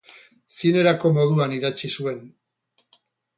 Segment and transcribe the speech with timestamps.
[0.59, 2.19] Zinerako moduan idatzi zuen.